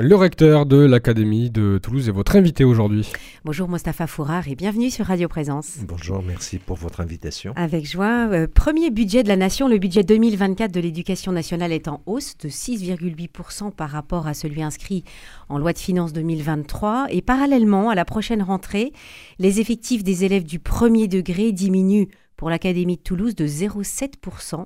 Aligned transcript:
Le 0.00 0.14
recteur 0.14 0.64
de 0.64 0.76
l'Académie 0.76 1.50
de 1.50 1.80
Toulouse 1.82 2.08
est 2.08 2.12
votre 2.12 2.36
invité 2.36 2.62
aujourd'hui. 2.62 3.10
Bonjour 3.44 3.68
Mostafa 3.68 4.06
Fourard 4.06 4.46
et 4.46 4.54
bienvenue 4.54 4.90
sur 4.90 5.06
Radio 5.06 5.26
Présence. 5.26 5.78
Bonjour, 5.88 6.22
merci 6.22 6.58
pour 6.58 6.76
votre 6.76 7.00
invitation. 7.00 7.52
Avec 7.56 7.84
joie. 7.84 8.28
Euh, 8.30 8.46
premier 8.46 8.92
budget 8.92 9.24
de 9.24 9.28
la 9.28 9.34
nation, 9.34 9.66
le 9.66 9.78
budget 9.78 10.04
2024 10.04 10.70
de 10.70 10.78
l'éducation 10.78 11.32
nationale 11.32 11.72
est 11.72 11.88
en 11.88 12.00
hausse 12.06 12.36
de 12.38 12.48
6,8% 12.48 13.72
par 13.72 13.90
rapport 13.90 14.28
à 14.28 14.34
celui 14.34 14.62
inscrit 14.62 15.02
en 15.48 15.58
loi 15.58 15.72
de 15.72 15.78
finances 15.78 16.12
2023. 16.12 17.08
Et 17.10 17.20
parallèlement, 17.20 17.90
à 17.90 17.96
la 17.96 18.04
prochaine 18.04 18.42
rentrée, 18.42 18.92
les 19.40 19.58
effectifs 19.58 20.04
des 20.04 20.24
élèves 20.24 20.44
du 20.44 20.60
premier 20.60 21.08
degré 21.08 21.50
diminuent 21.50 22.06
pour 22.38 22.48
l'Académie 22.48 22.96
de 22.96 23.02
Toulouse 23.02 23.34
de 23.34 23.46
0,7%. 23.46 24.64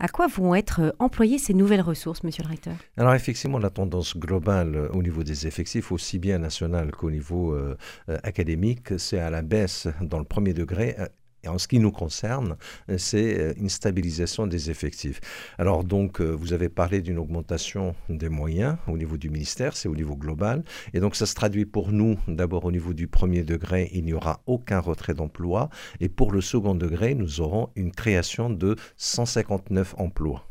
À 0.00 0.08
quoi 0.08 0.26
vont 0.26 0.54
être 0.56 0.80
euh, 0.80 0.90
employées 0.98 1.38
ces 1.38 1.54
nouvelles 1.54 1.82
ressources, 1.82 2.24
monsieur 2.24 2.42
le 2.42 2.48
recteur? 2.48 2.74
Alors 2.96 3.14
effectivement, 3.14 3.58
la 3.58 3.70
tendance 3.70 4.16
globale 4.16 4.74
euh, 4.74 4.88
au 4.88 5.02
niveau 5.02 5.22
des 5.22 5.46
effectifs, 5.46 5.92
aussi 5.92 6.18
bien 6.18 6.38
national 6.38 6.90
qu'au 6.90 7.10
niveau 7.10 7.52
euh, 7.52 7.76
académique, 8.24 8.98
c'est 8.98 9.20
à 9.20 9.30
la 9.30 9.42
baisse 9.42 9.86
dans 10.00 10.18
le 10.18 10.24
premier 10.24 10.54
degré 10.54 10.96
et 11.42 11.48
en 11.48 11.58
ce 11.58 11.68
qui 11.68 11.78
nous 11.78 11.92
concerne, 11.92 12.56
euh, 12.88 12.98
c'est 12.98 13.38
euh, 13.38 13.54
une 13.56 13.68
stabilisation 13.68 14.46
des 14.46 14.70
effectifs. 14.70 15.20
Alors 15.58 15.84
donc, 15.84 16.20
euh, 16.20 16.30
vous 16.30 16.52
avez 16.52 16.68
parlé 16.68 17.00
d'une 17.00 17.18
augmentation 17.18 17.94
des 18.08 18.28
moyens 18.28 18.76
au 18.86 18.96
niveau 18.96 19.16
du 19.16 19.30
ministère, 19.30 19.76
c'est 19.76 19.88
au 19.88 19.94
niveau 19.94 20.16
global. 20.16 20.62
Et 20.92 21.00
donc, 21.00 21.16
ça 21.16 21.26
se 21.26 21.34
traduit 21.34 21.64
pour 21.64 21.92
nous, 21.92 22.18
d'abord 22.28 22.64
au 22.64 22.72
niveau 22.72 22.92
du 22.92 23.08
premier 23.08 23.42
degré, 23.42 23.90
il 23.92 24.04
n'y 24.04 24.12
aura 24.12 24.42
aucun 24.46 24.80
retrait 24.80 25.14
d'emploi. 25.14 25.70
Et 26.00 26.08
pour 26.08 26.32
le 26.32 26.40
second 26.40 26.74
degré, 26.74 27.14
nous 27.14 27.40
aurons 27.40 27.70
une 27.76 27.92
création 27.92 28.50
de 28.50 28.76
159 28.96 29.94
emplois. 29.98 30.49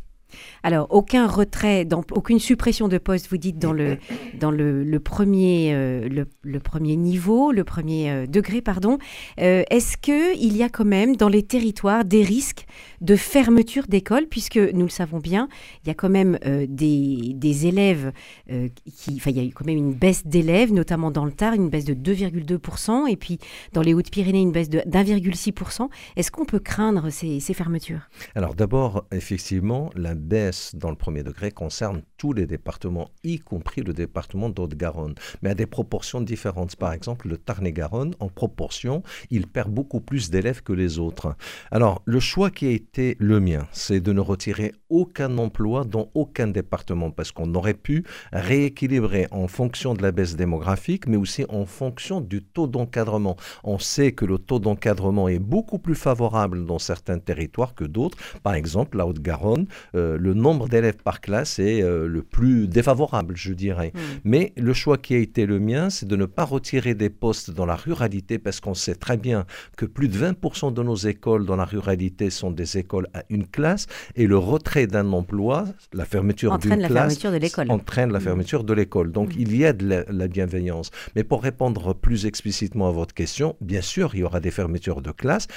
Alors, 0.63 0.87
aucun 0.89 1.27
retrait, 1.27 1.87
aucune 2.11 2.39
suppression 2.39 2.87
de 2.87 2.97
poste, 2.97 3.29
vous 3.29 3.37
dites, 3.37 3.59
dans 3.59 3.73
le, 3.73 3.97
dans 4.39 4.51
le, 4.51 4.99
premier, 4.99 5.73
euh, 5.73 6.07
le, 6.43 6.59
premier 6.59 6.95
niveau, 6.95 7.51
le 7.51 7.63
premier 7.63 8.11
euh, 8.11 8.27
degré, 8.27 8.61
pardon. 8.61 8.97
Euh, 9.39 9.63
est-ce 9.69 9.97
qu'il 9.97 10.55
y 10.55 10.63
a 10.63 10.69
quand 10.69 10.85
même 10.85 11.15
dans 11.15 11.29
les 11.29 11.43
territoires 11.43 12.05
des 12.05 12.23
risques 12.23 12.65
de 13.01 13.15
fermeture 13.15 13.83
d'écoles, 13.87 14.27
puisque 14.29 14.57
nous 14.57 14.83
le 14.83 14.89
savons 14.89 15.19
bien, 15.19 15.47
il 15.83 15.87
y 15.87 15.91
a 15.91 15.93
quand 15.93 16.09
même 16.09 16.37
des, 16.67 17.33
des, 17.33 17.67
élèves 17.67 18.11
qui. 18.47 19.15
Enfin, 19.15 19.31
il 19.31 19.37
y 19.37 19.39
a 19.39 19.43
eu 19.43 19.51
quand 19.51 19.65
même 19.65 19.77
une 19.77 19.93
baisse 19.93 20.27
d'élèves, 20.27 20.73
notamment 20.73 21.11
dans 21.11 21.25
le 21.25 21.31
Tard, 21.31 21.53
une 21.53 21.69
baisse 21.69 21.85
de 21.85 21.93
2,2%, 21.93 23.07
et 23.09 23.15
puis 23.15 23.39
dans 23.73 23.81
les 23.81 23.93
Hautes-Pyrénées, 23.93 24.41
une 24.41 24.51
baisse 24.51 24.69
de 24.69 24.79
1,6%. 24.79 25.89
Est-ce 26.17 26.31
qu'on 26.31 26.45
peut 26.45 26.59
craindre 26.59 27.09
ces, 27.09 27.39
ces 27.39 27.53
fermetures? 27.53 28.09
Alors, 28.35 28.53
d'abord, 28.53 29.05
effectivement, 29.11 29.89
la 29.95 30.15
baisse 30.19 30.75
dans 30.75 30.89
le 30.89 30.95
premier 30.95 31.23
degré 31.23 31.51
concerne 31.51 32.01
tous 32.17 32.33
les 32.33 32.45
départements, 32.45 33.09
y 33.23 33.39
compris 33.39 33.81
le 33.81 33.93
département 33.93 34.49
d'Haute-Garonne, 34.49 35.15
mais 35.41 35.51
à 35.51 35.55
des 35.55 35.65
proportions 35.65 36.21
différentes. 36.21 36.75
Par 36.75 36.93
exemple, 36.93 37.27
le 37.27 37.37
Tarn-et-Garonne, 37.37 38.13
en 38.19 38.27
proportion, 38.27 39.03
il 39.31 39.47
perd 39.47 39.71
beaucoup 39.71 40.01
plus 40.01 40.29
d'élèves 40.29 40.61
que 40.61 40.73
les 40.73 40.99
autres. 40.99 41.35
Alors, 41.71 42.01
le 42.05 42.19
choix 42.19 42.51
qui 42.51 42.67
a 42.67 42.71
été 42.71 43.15
le 43.19 43.39
mien, 43.39 43.67
c'est 43.71 43.99
de 43.99 44.13
ne 44.13 44.19
retirer 44.19 44.73
aucun 44.89 45.37
emploi 45.37 45.85
dans 45.85 46.09
aucun 46.13 46.47
département, 46.47 47.11
parce 47.11 47.31
qu'on 47.31 47.53
aurait 47.55 47.73
pu 47.73 48.03
rééquilibrer 48.33 49.27
en 49.31 49.47
fonction 49.47 49.93
de 49.93 50.01
la 50.01 50.11
baisse 50.11 50.35
démographique, 50.35 51.07
mais 51.07 51.17
aussi 51.17 51.45
en 51.49 51.65
fonction 51.65 52.21
du 52.21 52.43
taux 52.43 52.67
d'encadrement. 52.67 53.37
On 53.63 53.79
sait 53.79 54.11
que 54.11 54.25
le 54.25 54.37
taux 54.37 54.59
d'encadrement 54.59 55.27
est 55.27 55.39
beaucoup 55.39 55.79
plus 55.79 55.95
favorable 55.95 56.65
dans 56.65 56.79
certains 56.79 57.19
territoires 57.19 57.75
que 57.75 57.85
d'autres. 57.85 58.17
Par 58.43 58.55
exemple, 58.55 58.97
la 58.97 59.05
Haute-Garonne, 59.05 59.67
euh, 59.95 60.08
le 60.17 60.33
nombre 60.33 60.67
d'élèves 60.67 60.97
par 61.03 61.21
classe 61.21 61.59
est 61.59 61.81
euh, 61.81 62.07
le 62.07 62.21
plus 62.21 62.67
défavorable, 62.67 63.35
je 63.35 63.53
dirais. 63.53 63.91
Hmm. 63.93 63.99
Mais 64.23 64.53
le 64.57 64.73
choix 64.73 64.97
qui 64.97 65.13
a 65.15 65.17
été 65.17 65.45
le 65.45 65.59
mien, 65.59 65.89
c'est 65.89 66.07
de 66.07 66.15
ne 66.15 66.25
pas 66.25 66.45
retirer 66.45 66.93
des 66.93 67.09
postes 67.09 67.51
dans 67.51 67.65
la 67.65 67.75
ruralité, 67.75 68.39
parce 68.39 68.59
qu'on 68.59 68.73
sait 68.73 68.95
très 68.95 69.17
bien 69.17 69.45
que 69.77 69.85
plus 69.85 70.07
de 70.07 70.17
20% 70.17 70.73
de 70.73 70.83
nos 70.83 70.95
écoles 70.95 71.45
dans 71.45 71.55
la 71.55 71.65
ruralité 71.65 72.29
sont 72.29 72.51
des 72.51 72.77
écoles 72.77 73.07
à 73.13 73.23
une 73.29 73.47
classe, 73.47 73.87
et 74.15 74.27
le 74.27 74.37
retrait 74.37 74.87
d'un 74.87 75.11
emploi, 75.11 75.65
la 75.93 76.05
fermeture 76.05 76.57
d'une 76.57 76.77
classe, 76.77 76.91
fermeture 76.91 77.31
de 77.31 77.37
l'école. 77.37 77.71
entraîne 77.71 78.11
la 78.11 78.19
hmm. 78.19 78.23
fermeture 78.23 78.63
de 78.63 78.73
l'école. 78.73 79.11
Donc 79.11 79.29
hmm. 79.29 79.39
il 79.39 79.55
y 79.55 79.65
a 79.65 79.73
de 79.73 80.05
la, 80.07 80.27
bienveillance. 80.27 80.91
Mais 81.15 81.23
pour 81.23 81.41
répondre 81.41 81.93
plus 81.93 82.25
explicitement 82.25 82.87
à 82.87 82.91
votre 82.91 83.13
question, 83.13 83.55
bien 83.61 83.81
sûr, 83.81 84.11
il 84.13 84.19
y 84.19 84.23
aura 84.23 84.39
des 84.39 84.51
fermetures 84.51 85.01
de 85.01 85.11
classes 85.11 85.47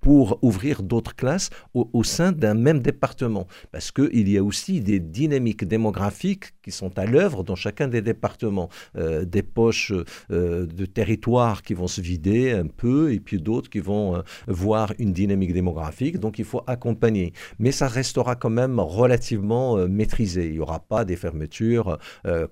pour 0.00 0.38
ouvrir 0.42 0.82
d'autres 0.82 1.16
classes 1.16 1.50
au, 1.74 1.88
au 1.92 2.04
sein 2.04 2.32
d'un 2.32 2.54
même 2.54 2.80
département. 2.80 3.46
Parce 3.72 3.90
que 3.90 3.97
il 4.12 4.28
y 4.28 4.38
a 4.38 4.42
aussi 4.42 4.80
des 4.80 5.00
dynamiques 5.00 5.64
démographiques 5.64 6.54
qui 6.62 6.70
sont 6.70 6.98
à 6.98 7.06
l'œuvre 7.06 7.44
dans 7.44 7.56
chacun 7.56 7.88
des 7.88 8.02
départements. 8.02 8.68
Euh, 8.96 9.24
des 9.24 9.42
poches 9.42 9.92
euh, 10.30 10.66
de 10.66 10.86
territoire 10.86 11.62
qui 11.62 11.74
vont 11.74 11.86
se 11.86 12.00
vider 12.00 12.52
un 12.52 12.66
peu 12.66 13.12
et 13.12 13.20
puis 13.20 13.40
d'autres 13.40 13.70
qui 13.70 13.80
vont 13.80 14.16
euh, 14.16 14.22
voir 14.46 14.92
une 14.98 15.12
dynamique 15.12 15.52
démographique. 15.52 16.18
Donc 16.18 16.38
il 16.38 16.44
faut 16.44 16.62
accompagner. 16.66 17.32
Mais 17.58 17.72
ça 17.72 17.88
restera 17.88 18.34
quand 18.36 18.50
même 18.50 18.80
relativement 18.80 19.76
maîtrisé. 19.88 20.46
Il 20.46 20.52
n'y 20.52 20.58
aura 20.60 20.80
pas 20.80 21.04
des 21.04 21.16
fermetures 21.16 21.98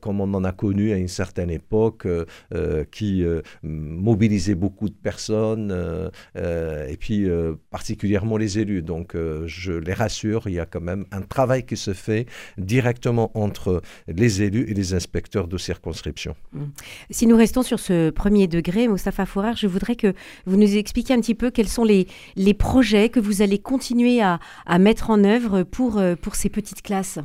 comme 0.00 0.20
on 0.20 0.32
en 0.34 0.44
a 0.44 0.52
connu 0.52 0.92
à 0.92 0.96
une 0.96 1.08
certaine 1.08 1.50
époque 1.50 2.06
qui 2.90 3.24
mobilisaient 3.62 4.54
beaucoup 4.54 4.88
de 4.88 4.94
personnes 4.94 6.10
et 6.36 6.96
puis 6.98 7.26
particulièrement 7.70 8.36
les 8.36 8.58
élus. 8.58 8.82
Donc 8.82 9.16
je 9.46 9.72
les 9.72 9.92
rassure, 9.92 10.44
il 10.46 10.54
y 10.54 10.60
a 10.60 10.66
quand 10.66 10.80
même 10.80 11.06
un 11.12 11.22
travail 11.36 11.66
qui 11.66 11.76
se 11.76 11.92
fait 11.92 12.24
directement 12.56 13.30
entre 13.34 13.82
les 14.08 14.32
élus 14.46 14.64
et 14.70 14.74
les 14.80 14.94
inspecteurs 14.94 15.48
de 15.48 15.58
circonscription. 15.58 16.34
Mmh. 16.52 16.64
Si 17.10 17.26
nous 17.26 17.36
restons 17.36 17.62
sur 17.70 17.78
ce 17.78 18.10
premier 18.10 18.46
degré, 18.48 18.88
Moustapha 18.88 19.26
Fourard, 19.26 19.56
je 19.56 19.66
voudrais 19.66 19.96
que 19.96 20.14
vous 20.46 20.56
nous 20.56 20.76
expliquiez 20.76 21.14
un 21.14 21.20
petit 21.20 21.34
peu 21.34 21.50
quels 21.50 21.68
sont 21.68 21.84
les, 21.84 22.06
les 22.36 22.54
projets 22.54 23.10
que 23.10 23.20
vous 23.20 23.42
allez 23.42 23.58
continuer 23.58 24.22
à, 24.22 24.40
à 24.64 24.78
mettre 24.78 25.10
en 25.10 25.24
œuvre 25.24 25.62
pour, 25.62 25.98
euh, 25.98 26.16
pour 26.16 26.36
ces 26.36 26.48
petites 26.48 26.80
classes. 26.80 27.18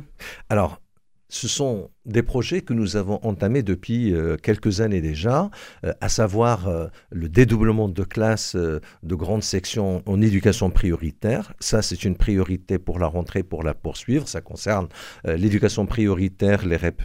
Alors, 0.50 0.82
ce 1.30 1.48
sont 1.48 1.88
des 2.06 2.22
projets 2.22 2.62
que 2.62 2.72
nous 2.72 2.96
avons 2.96 3.20
entamés 3.22 3.62
depuis 3.62 4.12
euh, 4.12 4.36
quelques 4.36 4.80
années 4.80 5.00
déjà, 5.00 5.50
euh, 5.84 5.92
à 6.00 6.08
savoir 6.08 6.68
euh, 6.68 6.86
le 7.10 7.28
dédoublement 7.28 7.88
de 7.88 8.02
classes 8.02 8.56
de 8.56 9.14
grandes 9.14 9.42
sections 9.42 10.02
en 10.06 10.20
éducation 10.20 10.70
prioritaire. 10.70 11.52
Ça, 11.60 11.82
c'est 11.82 12.04
une 12.04 12.16
priorité 12.16 12.78
pour 12.78 12.98
la 12.98 13.06
rentrée, 13.06 13.42
pour 13.42 13.62
la 13.62 13.74
poursuivre. 13.74 14.28
Ça 14.28 14.40
concerne 14.40 14.88
l'éducation 15.24 15.86
prioritaire, 15.86 16.66
les 16.66 16.76
REP, 16.76 17.02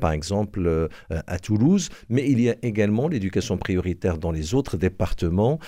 par 0.00 0.12
exemple, 0.12 0.88
à 1.10 1.38
Toulouse. 1.38 1.88
Mais 2.08 2.28
il 2.28 2.40
y 2.40 2.50
a 2.50 2.56
également 2.62 3.08
l'éducation 3.08 3.56
prioritaire 3.56 4.18
dans 4.18 4.32
les 4.32 4.54
autres 4.54 4.76
départements. 4.76 5.58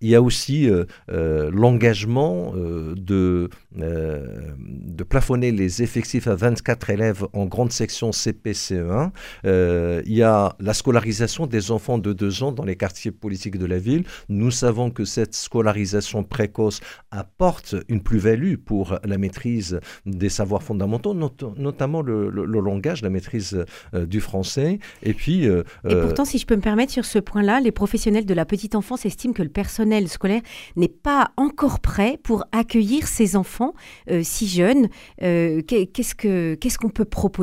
Il 0.00 0.08
y 0.08 0.14
a 0.14 0.22
aussi 0.22 0.68
l'engagement 1.08 2.54
de, 2.54 3.50
de 3.76 5.04
plafonner 5.04 5.52
les 5.52 5.82
effectifs 5.82 6.26
à 6.26 6.34
24 6.34 6.90
élèves 6.90 7.26
en 7.32 7.46
grande 7.50 7.72
section 7.72 8.10
CPCE1. 8.10 9.10
Euh, 9.44 10.02
il 10.06 10.14
y 10.14 10.22
a 10.22 10.56
la 10.58 10.72
scolarisation 10.72 11.46
des 11.46 11.70
enfants 11.70 11.98
de 11.98 12.14
2 12.14 12.42
ans 12.42 12.52
dans 12.52 12.64
les 12.64 12.76
quartiers 12.76 13.10
politiques 13.10 13.58
de 13.58 13.66
la 13.66 13.78
ville. 13.78 14.04
Nous 14.30 14.50
savons 14.50 14.90
que 14.90 15.04
cette 15.04 15.34
scolarisation 15.34 16.24
précoce 16.24 16.80
apporte 17.10 17.74
une 17.88 18.02
plus-value 18.02 18.54
pour 18.54 18.98
la 19.04 19.18
maîtrise 19.18 19.80
des 20.06 20.30
savoirs 20.30 20.62
fondamentaux, 20.62 21.14
notamment 21.14 22.00
le, 22.00 22.30
langage, 22.30 23.02
la 23.02 23.10
maîtrise 23.10 23.64
euh, 23.94 24.06
du 24.06 24.20
français. 24.20 24.78
Et 25.02 25.12
puis. 25.12 25.46
Euh, 25.46 25.64
et 25.88 25.94
pourtant, 25.94 26.24
si 26.24 26.38
je 26.38 26.46
peux 26.46 26.56
me 26.56 26.62
permettre 26.62 26.92
sur 26.92 27.04
ce 27.04 27.18
point-là, 27.18 27.60
les 27.60 27.72
professionnels 27.72 28.24
de 28.24 28.34
la 28.34 28.46
petite 28.46 28.74
enfance 28.74 29.04
estiment 29.04 29.34
que 29.34 29.42
le 29.42 29.48
personnel 29.48 30.08
scolaire 30.08 30.42
n'est 30.76 30.88
pas 30.88 31.32
encore 31.36 31.80
prêt 31.80 32.18
pour 32.22 32.44
accueillir 32.52 33.08
ces 33.08 33.34
enfants 33.36 33.74
si 34.22 34.46
jeunes. 34.46 34.88
qu'est-ce 35.18 36.14
que 36.14 36.54
qu'est-ce 36.54 36.78
qu'on 36.78 36.90
peut 36.90 37.04
proposer 37.04 37.39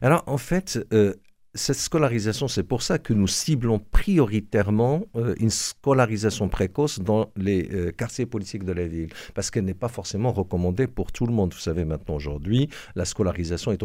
alors 0.00 0.24
en 0.26 0.38
fait, 0.38 0.78
euh, 0.92 1.14
cette 1.54 1.76
scolarisation, 1.76 2.48
c'est 2.48 2.62
pour 2.62 2.82
ça 2.82 2.98
que 2.98 3.14
nous 3.14 3.26
ciblons 3.26 3.78
prioritairement 3.78 5.04
euh, 5.16 5.34
une 5.38 5.50
scolarisation 5.50 6.48
précoce 6.48 7.00
dans 7.00 7.30
les 7.36 7.68
euh, 7.72 7.92
quartiers 7.92 8.26
politiques 8.26 8.64
de 8.64 8.72
la 8.72 8.86
ville, 8.86 9.08
parce 9.34 9.50
qu'elle 9.50 9.64
n'est 9.64 9.74
pas 9.74 9.88
forcément 9.88 10.32
recommandée 10.32 10.86
pour 10.86 11.12
tout 11.12 11.26
le 11.26 11.32
monde. 11.32 11.54
Vous 11.54 11.60
savez 11.60 11.84
maintenant 11.84 12.16
aujourd'hui, 12.16 12.68
la 12.94 13.04
scolarisation 13.04 13.72
est 13.72 13.82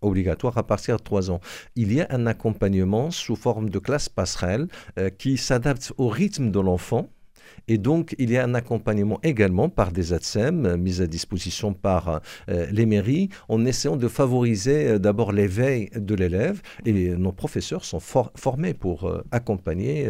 obligatoire 0.00 0.58
à 0.58 0.66
partir 0.66 0.96
de 0.96 1.02
3 1.02 1.30
ans. 1.30 1.40
Il 1.74 1.92
y 1.92 2.00
a 2.00 2.06
un 2.10 2.26
accompagnement 2.26 3.10
sous 3.10 3.36
forme 3.36 3.68
de 3.68 3.78
classe 3.78 4.08
passerelle 4.08 4.68
qui 5.18 5.36
s'adapte 5.36 5.92
au 5.98 6.08
rythme 6.08 6.50
de 6.50 6.60
l'enfant 6.60 7.08
et 7.68 7.78
donc, 7.78 8.14
il 8.18 8.30
y 8.30 8.36
a 8.36 8.44
un 8.44 8.54
accompagnement 8.54 9.18
également 9.22 9.68
par 9.68 9.92
des 9.92 10.12
ATSEM 10.12 10.66
euh, 10.66 10.76
mis 10.76 11.00
à 11.00 11.06
disposition 11.06 11.72
par 11.72 12.20
euh, 12.48 12.66
les 12.70 12.86
mairies 12.86 13.28
en 13.48 13.64
essayant 13.64 13.96
de 13.96 14.08
favoriser 14.08 14.88
euh, 14.88 14.98
d'abord 14.98 15.32
l'éveil 15.32 15.90
de 15.94 16.14
l'élève. 16.14 16.62
Et 16.84 17.10
nos 17.10 17.32
professeurs 17.32 17.84
sont 17.84 18.00
formés 18.00 18.74
pour 18.74 19.12
accompagner. 19.30 20.08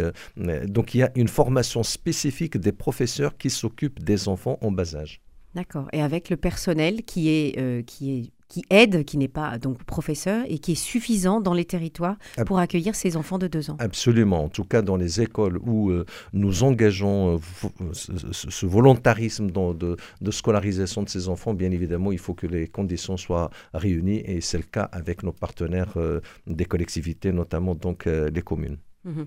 donc, 0.66 0.94
il 0.94 0.98
y 0.98 1.02
a 1.02 1.10
une 1.14 1.28
formation 1.28 1.82
spécifique 1.82 2.56
des 2.58 2.72
professeurs 2.72 3.36
qui 3.36 3.50
s'occupent 3.50 4.02
des 4.02 4.28
enfants 4.28 4.58
en 4.60 4.70
bas 4.70 4.94
âge. 4.94 5.25
D'accord. 5.56 5.88
Et 5.92 6.02
avec 6.02 6.30
le 6.30 6.36
personnel 6.36 7.02
qui 7.02 7.28
est, 7.30 7.84
qui 7.86 8.12
est 8.12 8.30
qui 8.48 8.64
aide, 8.70 9.04
qui 9.04 9.18
n'est 9.18 9.28
pas 9.28 9.58
donc 9.58 9.82
professeur 9.84 10.44
et 10.48 10.58
qui 10.58 10.72
est 10.72 10.76
suffisant 10.76 11.40
dans 11.40 11.54
les 11.54 11.64
territoires 11.64 12.16
pour 12.46 12.58
accueillir 12.58 12.94
ces 12.94 13.16
enfants 13.16 13.38
de 13.38 13.48
deux 13.48 13.70
ans. 13.70 13.76
Absolument. 13.78 14.44
En 14.44 14.48
tout 14.48 14.64
cas, 14.64 14.82
dans 14.82 14.96
les 14.96 15.20
écoles 15.20 15.58
où 15.58 15.90
euh, 15.90 16.06
nous 16.32 16.62
engageons 16.62 17.36
euh, 17.36 17.92
ce, 17.92 18.66
volontarisme 18.66 19.50
de, 19.50 19.96
scolarisation 20.30 21.02
de 21.02 21.08
ces 21.08 21.28
enfants, 21.28 21.54
bien 21.54 21.70
évidemment, 21.70 22.12
il 22.12 22.18
faut 22.18 22.34
que 22.34 22.46
les 22.46 22.68
conditions 22.68 23.16
soient 23.16 23.50
réunies 23.74 24.22
et 24.24 24.40
c'est 24.40 24.58
le 24.58 24.64
cas 24.64 24.88
avec 24.92 25.22
nos 25.22 25.32
partenaires 25.32 25.94
euh, 25.96 26.20
des 26.46 26.64
collectivités, 26.64 27.32
notamment 27.32 27.74
donc 27.74 28.06
les 28.06 28.42
communes. 28.42 28.78
Mhm. 29.06 29.26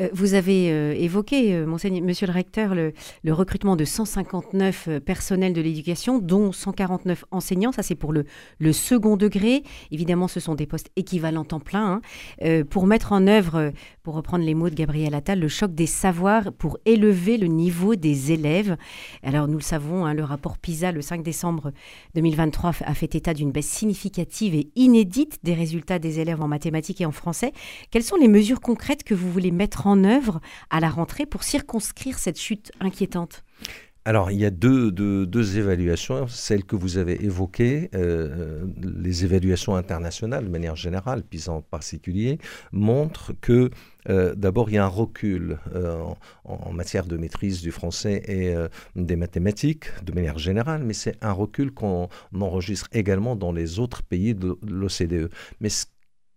Euh, 0.00 0.08
vous 0.12 0.34
avez 0.34 0.72
euh, 0.72 0.92
évoqué, 0.92 1.54
euh, 1.54 1.64
monsieur 1.64 2.26
le 2.26 2.32
recteur, 2.32 2.74
le, 2.74 2.92
recrutement 3.32 3.76
de 3.76 3.84
159 3.84 4.88
personnels 5.04 5.52
de 5.52 5.60
l'éducation, 5.60 6.18
dont 6.18 6.50
149 6.50 7.24
enseignants. 7.30 7.70
Ça, 7.70 7.82
c'est 7.82 7.94
pour 7.94 8.12
le, 8.12 8.24
second 8.72 9.16
degré. 9.16 9.62
Évidemment, 9.92 10.26
ce 10.26 10.40
sont 10.40 10.54
des 10.54 10.66
postes 10.66 10.90
équivalents 10.96 11.46
en 11.52 11.60
plein. 11.60 12.00
Hein. 12.40 12.64
pour 12.70 12.86
mettre 12.86 13.12
en 13.12 13.26
œuvre, 13.26 13.72
pour 14.02 14.14
reprendre 14.14 14.44
les 14.44 14.54
mots 14.54 14.68
de 14.68 14.74
Gabriel 14.74 15.14
Attal, 15.14 15.38
le 15.38 15.48
choc 15.48 15.74
des 15.74 15.86
savoirs 15.86 16.52
pour 16.52 16.78
élever 16.84 17.36
le 17.36 17.46
niveau 17.46 17.94
des 17.94 18.32
élèves. 18.32 18.76
Alors, 19.22 19.46
nous 19.46 19.58
le 19.58 19.62
savons, 19.62 20.06
hein, 20.06 20.14
le 20.14 20.24
rapport 20.24 20.58
PISA, 20.58 20.92
le 20.92 21.02
5 21.02 21.22
décembre 21.22 21.72
2023, 22.14 22.72
a 22.84 22.94
fait 22.94 23.14
état 23.14 23.34
d'une 23.34 23.52
baisse 23.52 23.68
significative 23.68 24.54
et 24.54 24.70
inédite 24.76 25.38
des 25.42 25.54
résultats 25.54 25.98
des 25.98 26.18
élèves 26.18 26.42
en 26.42 26.48
mathématiques 26.48 27.00
et 27.00 27.06
en 27.06 27.12
français. 27.12 27.52
Quelles 27.90 28.02
sont 28.02 28.16
les 28.16 28.28
mesures 28.28 28.60
concrètes 28.60 29.04
que 29.04 29.14
voulez 29.28 29.50
mettre 29.50 29.88
en 29.88 30.04
œuvre 30.04 30.40
à 30.70 30.78
la 30.78 30.88
rentrée 30.88 31.26
pour 31.26 31.42
circonscrire 31.42 32.18
cette 32.18 32.38
chute 32.38 32.70
inquiétante 32.78 33.42
alors, 34.06 34.30
il 34.30 34.38
y 34.38 34.46
a 34.46 34.50
deux, 34.50 34.90
deux, 34.90 35.58
évaluations. 35.58 36.26
Celle 36.26 36.64
que 36.64 36.74
vous 36.74 36.96
avez 36.96 37.22
évoquée, 37.22 37.90
euh, 37.94 38.64
les 38.82 39.24
évaluations 39.26 39.76
internationales 39.76 40.44
de 40.46 40.50
manière 40.50 40.74
générale, 40.74 41.22
puis 41.22 41.48
en 41.48 41.60
particulier, 41.60 42.38
montrent 42.72 43.34
que 43.42 43.68
euh, 44.08 44.34
d'abord, 44.34 44.70
il 44.70 44.76
y 44.76 44.78
a 44.78 44.84
un 44.84 44.88
recul 44.88 45.58
euh, 45.74 46.02
en, 46.44 46.72
matière 46.72 47.04
de 47.04 47.18
maîtrise 47.18 47.60
du 47.60 47.72
français 47.72 48.22
et 48.26 48.54
des 48.96 49.16
mathématiques 49.16 49.84
de 50.02 50.12
manière 50.12 50.38
générale, 50.38 50.82
mais 50.82 50.94
c'est 50.94 51.22
un 51.22 51.32
recul 51.32 51.70
qu'on 51.70 52.08
enregistre 52.34 52.88
également 52.92 53.36
dans 53.36 53.52
les 53.52 53.78
autres 53.80 54.02
pays 54.02 54.34
de 54.34 54.56
l'OCDE. 54.66 55.30
Mais 55.60 55.68
ce 55.68 55.84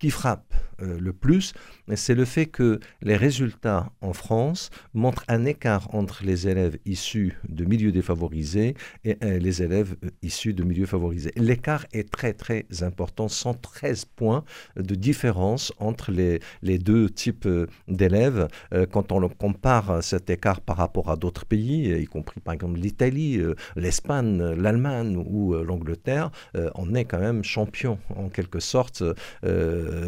qui 0.03 0.09
frappe 0.09 0.53
euh, 0.81 0.99
le 0.99 1.13
plus, 1.13 1.53
c'est 1.95 2.15
le 2.15 2.25
fait 2.25 2.45
que 2.45 2.79
les 3.01 3.15
résultats 3.15 3.91
en 4.01 4.13
France 4.13 4.69
montrent 4.93 5.23
un 5.27 5.45
écart 5.45 5.93
entre 5.93 6.23
les 6.23 6.47
élèves 6.47 6.77
issus 6.85 7.37
de 7.47 7.65
milieux 7.65 7.91
défavorisés 7.91 8.75
et 9.03 9.17
euh, 9.23 9.39
les 9.39 9.61
élèves 9.61 9.95
euh, 10.03 10.09
issus 10.21 10.53
de 10.53 10.63
milieux 10.63 10.85
favorisés. 10.85 11.31
L'écart 11.35 11.85
est 11.93 12.09
très 12.09 12.33
très 12.33 12.65
important, 12.81 13.27
113 13.27 14.05
points 14.05 14.43
de 14.75 14.95
différence 14.95 15.73
entre 15.79 16.11
les, 16.11 16.39
les 16.61 16.77
deux 16.77 17.09
types 17.09 17.47
d'élèves. 17.87 18.47
quand 18.91 19.11
on 19.11 19.27
compare 19.29 20.03
cet 20.03 20.29
écart 20.29 20.61
par 20.61 20.77
rapport 20.77 21.09
à 21.09 21.15
d'autres 21.15 21.45
pays, 21.45 21.89
y 22.01 22.05
compris 22.05 22.39
par 22.39 22.53
exemple 22.53 22.79
l'Italie, 22.79 23.41
l'Espagne, 23.75 24.41
l'Allemagne 24.53 25.17
ou 25.17 25.53
l'Angleterre, 25.53 26.31
on 26.75 26.93
est 26.93 27.05
quand 27.05 27.19
même 27.19 27.43
champion 27.43 27.97
en 28.15 28.29
quelque 28.29 28.59
sorte 28.59 29.03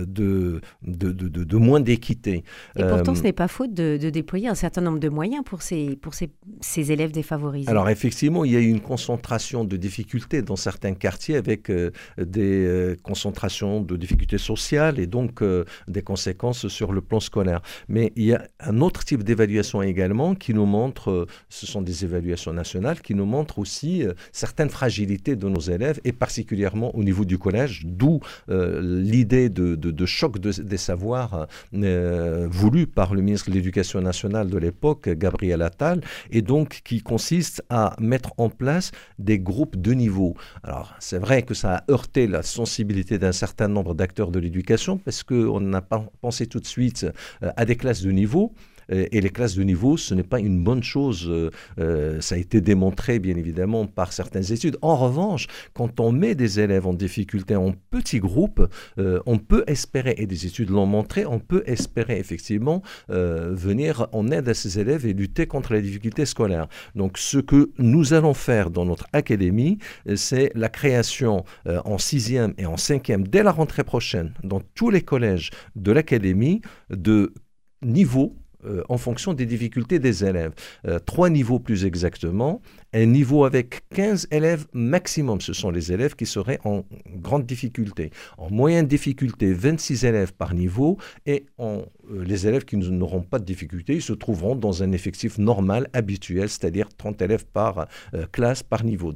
de 0.07 0.61
de, 0.83 1.11
de, 1.11 1.57
moins 1.57 1.79
d'équité. 1.79 2.43
Et 2.75 2.83
pourtant, 2.83 3.11
euh, 3.11 3.15
ce 3.15 3.23
n'est 3.23 3.33
pas 3.33 3.47
faute 3.47 3.73
de, 3.73 3.97
déployer 4.09 4.47
un 4.47 4.55
certain 4.55 4.81
nombre 4.81 4.99
de 4.99 5.09
moyens 5.09 5.43
pour 5.43 5.61
ces, 5.61 5.95
pour 5.95 6.13
ces, 6.13 6.29
ces, 6.61 6.91
élèves 6.91 7.11
défavorisés. 7.11 7.69
Alors 7.69 7.89
effectivement, 7.89 8.45
il 8.45 8.51
y 8.51 8.55
a 8.55 8.59
eu 8.59 8.69
une 8.69 8.81
concentration 8.81 9.63
de 9.63 9.77
difficultés 9.77 10.41
dans 10.41 10.55
certains 10.55 10.93
quartiers 10.93 11.35
avec 11.35 11.69
euh, 11.69 11.91
des 12.17 12.65
euh, 12.65 12.95
concentrations 13.01 13.81
de 13.81 13.97
difficultés 13.97 14.37
sociales 14.37 14.99
et 14.99 15.07
donc 15.07 15.43
des 15.87 16.01
conséquences 16.01 16.67
sur 16.67 16.91
le 16.91 17.01
plan 17.01 17.19
scolaire. 17.19 17.61
Mais 17.87 18.13
il 18.15 18.25
y 18.25 18.33
a 18.33 18.47
un 18.59 18.81
autre 18.81 19.03
type 19.03 19.23
d'évaluation 19.23 19.81
également 19.81 20.35
qui 20.35 20.53
nous 20.53 20.65
montre, 20.65 21.27
ce 21.49 21.65
sont 21.65 21.81
des 21.81 22.03
évaluations 22.03 22.53
nationales, 22.53 23.01
qui 23.01 23.15
nous 23.15 23.25
montrent 23.25 23.59
aussi 23.59 24.03
certaines 24.31 24.69
fragilités 24.69 25.35
de 25.35 25.47
nos 25.49 25.59
élèves 25.59 25.99
et 26.03 26.11
particulièrement 26.11 26.95
au 26.95 27.03
niveau 27.03 27.25
du 27.25 27.37
collège, 27.37 27.83
d'où 27.85 28.19
l'idée 28.47 29.49
de, 29.49 29.74
de 29.75 30.05
choc 30.05 30.39
de 30.39 30.51
des 30.61 30.77
savoirs 30.77 31.47
euh, 31.73 32.47
voulus 32.49 32.87
par 32.87 33.13
le 33.13 33.21
ministre 33.21 33.49
de 33.49 33.55
l'Éducation 33.55 34.01
nationale 34.01 34.49
de 34.49 34.57
l'époque, 34.57 35.09
Gabriel 35.09 35.61
Attal, 35.61 36.01
et 36.31 36.41
donc 36.41 36.81
qui 36.83 37.01
consiste 37.01 37.63
à 37.69 37.95
mettre 37.99 38.33
en 38.37 38.49
place 38.49 38.91
des 39.19 39.39
groupes 39.39 39.77
de 39.77 39.93
niveau. 39.93 40.35
Alors, 40.63 40.95
c'est 40.99 41.19
vrai 41.19 41.43
que 41.43 41.53
ça 41.53 41.77
a 41.77 41.91
heurté 41.91 42.27
la 42.27 42.43
sensibilité 42.43 43.17
d'un 43.17 43.31
certain 43.31 43.67
nombre 43.67 43.93
d'acteurs 43.93 44.31
de 44.31 44.39
l'éducation, 44.39 44.97
parce 44.97 45.23
qu'on 45.23 45.71
pas 45.81 46.05
pensé 46.21 46.47
tout 46.47 46.59
de 46.59 46.65
suite 46.65 47.05
euh, 47.43 47.51
à 47.57 47.65
des 47.65 47.75
classes 47.75 48.01
de 48.01 48.11
niveau. 48.11 48.53
Euh, 48.91 49.07
et 49.11 49.21
les 49.21 49.29
classes 49.29 49.55
de 49.55 49.63
niveau, 49.63 49.97
ce 49.97 50.13
n'est 50.13 50.23
pas 50.23 50.39
une 50.39 50.63
bonne 50.63 50.83
chose. 50.83 51.27
Euh, 51.29 51.49
euh, 51.79 52.21
ça 52.21 52.35
a 52.35 52.37
été 52.37 52.61
démontré, 52.61 53.19
bien 53.19 53.35
évidemment, 53.35 53.85
par 53.85 54.13
certaines 54.13 54.51
études. 54.51 54.77
En 54.81 54.95
revanche, 54.95 55.47
quand 55.73 55.99
on 55.99 56.11
met 56.11 56.35
des 56.35 56.59
élèves 56.59 56.87
en 56.87 56.93
difficulté 56.93 57.55
en 57.55 57.73
petits 57.89 58.19
groupes, 58.19 58.67
on 58.97 59.37
peut 59.37 59.63
espérer, 59.67 60.15
et 60.17 60.27
des 60.27 60.45
études 60.45 60.69
l'ont 60.69 60.85
montré, 60.85 61.25
on 61.25 61.39
peut 61.39 61.63
espérer 61.65 62.19
effectivement 62.19 62.81
venir 63.09 64.07
en 64.11 64.29
aide 64.31 64.49
à 64.49 64.53
ces 64.53 64.79
élèves 64.79 65.05
et 65.05 65.13
lutter 65.13 65.47
contre 65.47 65.73
les 65.73 65.81
difficultés 65.81 66.25
scolaires. 66.25 66.67
Donc, 66.95 67.17
ce 67.17 67.37
que 67.37 67.71
nous 67.77 68.13
allons 68.13 68.33
faire 68.33 68.69
dans 68.69 68.85
notre 68.85 69.07
académie, 69.13 69.77
c'est 70.15 70.51
la 70.55 70.69
création 70.69 71.43
en 71.65 71.97
sixième 71.97 72.53
et 72.57 72.65
en 72.65 72.77
cinquième, 72.77 73.27
dès 73.27 73.43
la 73.43 73.51
rentrée 73.51 73.83
prochaine, 73.83 74.33
dans 74.43 74.61
tous 74.73 74.89
les 74.89 75.01
collèges 75.01 75.51
de 75.75 75.91
l'académie, 75.91 76.61
de 76.89 77.33
niveaux 77.81 78.35
euh, 78.65 78.83
en 78.89 78.97
fonction 78.97 79.33
des 79.33 79.45
difficultés 79.45 79.99
des 79.99 80.23
élèves. 80.23 80.53
Euh, 80.87 80.99
trois 80.99 81.29
niveaux 81.29 81.59
plus 81.59 81.85
exactement. 81.85 82.61
Un 82.93 83.05
niveau 83.05 83.45
avec 83.45 83.81
15 83.93 84.27
élèves 84.31 84.65
maximum, 84.73 85.41
ce 85.41 85.53
sont 85.53 85.71
les 85.71 85.91
élèves 85.91 86.15
qui 86.15 86.25
seraient 86.25 86.59
en 86.63 86.83
grande 87.17 87.45
difficulté. 87.45 88.11
En 88.37 88.49
moyenne 88.49 88.87
difficulté, 88.87 89.53
26 89.53 90.05
élèves 90.05 90.33
par 90.33 90.53
niveau. 90.53 90.97
Et 91.25 91.45
euh, 91.59 91.81
les 92.23 92.47
élèves 92.47 92.65
qui 92.65 92.77
n'auront 92.77 93.21
pas 93.21 93.39
de 93.39 93.45
difficulté, 93.45 93.95
ils 93.95 94.01
se 94.01 94.13
trouveront 94.13 94.55
dans 94.55 94.83
un 94.83 94.91
effectif 94.91 95.37
normal, 95.37 95.89
habituel, 95.93 96.49
c'est-à-dire 96.49 96.89
30 96.95 97.21
élèves 97.21 97.45
par 97.45 97.87
classe, 98.31 98.63
par 98.63 98.83
niveau. 98.83 99.13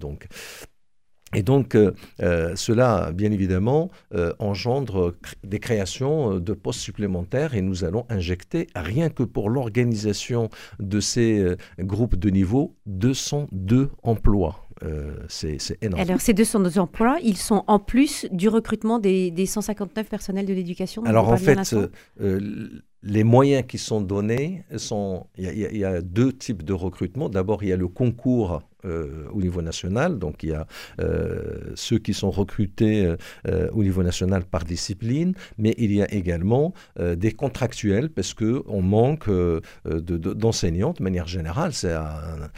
Et 1.33 1.43
donc, 1.43 1.75
euh, 1.75 1.91
euh, 2.21 2.55
cela, 2.55 3.11
bien 3.13 3.31
évidemment, 3.31 3.89
euh, 4.15 4.33
engendre 4.39 5.13
des 5.43 5.59
créations 5.59 6.39
de 6.39 6.53
postes 6.53 6.79
supplémentaires 6.79 7.53
et 7.53 7.61
nous 7.61 7.83
allons 7.83 8.05
injecter, 8.09 8.67
rien 8.75 9.09
que 9.09 9.23
pour 9.23 9.49
l'organisation 9.49 10.49
de 10.79 10.99
ces 10.99 11.55
groupes 11.79 12.15
de 12.15 12.29
niveau, 12.29 12.75
202 12.87 13.91
emplois. 14.03 14.65
c'est 15.27 15.59
énorme. 15.81 16.01
Alors, 16.01 16.21
ces 16.21 16.33
202 16.33 16.79
emplois, 16.79 17.17
ils 17.21 17.37
sont 17.37 17.63
en 17.67 17.79
plus 17.79 18.25
du 18.31 18.49
recrutement 18.49 18.99
des, 18.99 19.45
159 19.45 20.07
personnels 20.07 20.45
de 20.45 20.53
l'éducation 20.53 21.03
Alors, 21.05 21.29
en 21.29 21.37
fait, 21.37 21.75
les 23.01 23.23
moyens 23.23 23.63
qui 23.67 23.77
sont 23.77 24.01
donnés 24.01 24.63
sont. 24.75 25.27
Il 25.37 25.77
y, 25.77 25.85
a 25.85 26.01
deux 26.01 26.33
types 26.33 26.63
de 26.63 26.73
recrutement. 26.73 27.29
D'abord, 27.29 27.63
il 27.63 27.69
y 27.69 27.73
a 27.73 27.77
le 27.77 27.87
concours 27.87 28.61
euh, 28.85 29.25
au 29.33 29.41
niveau 29.41 29.61
national. 29.61 30.19
Donc 30.19 30.41
il 30.41 30.51
y 30.51 30.53
a 30.53 30.65
euh, 31.01 31.73
ceux 31.75 31.97
qui 31.97 32.13
sont 32.13 32.31
recrutés 32.31 33.13
euh, 33.45 33.67
au 33.73 33.83
niveau 33.83 34.03
national 34.03 34.45
par 34.45 34.63
discipline, 34.63 35.33
mais 35.57 35.75
il 35.77 35.91
y 35.91 36.01
a 36.01 36.09
également 36.13 36.73
des 36.97 37.33
contractuels 37.33 38.09
parce 38.09 38.33
qu'on 38.33 38.81
manque 38.81 39.29
d'enseignants 39.85 40.93
de, 40.93 41.03
manière 41.03 41.27
générale. 41.27 41.73
C'est 41.73 41.91
un, 41.91 42.49